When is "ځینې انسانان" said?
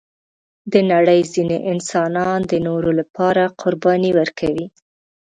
1.33-2.39